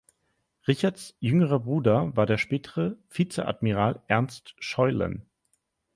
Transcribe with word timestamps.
Richards 0.67 1.15
jüngerer 1.19 1.59
Bruder 1.59 2.17
war 2.17 2.25
der 2.25 2.39
spätere 2.39 2.97
Vizeadmiral 3.11 4.01
Ernst 4.07 4.55
Scheurlen. 4.57 5.27